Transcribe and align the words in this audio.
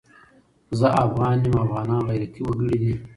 زه 0.79 0.87
افغان 1.05 1.37
یم 1.43 1.53
او 1.55 1.59
افغانان 1.65 2.01
غيرتي 2.09 2.41
وګړي 2.43 2.77
دي 2.81 2.93